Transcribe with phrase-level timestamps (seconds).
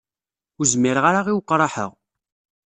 [0.59, 1.85] Ur zmireɣ ara i weqraḥ-a.